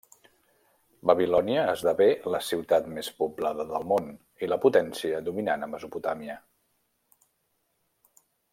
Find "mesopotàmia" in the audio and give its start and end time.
5.75-6.39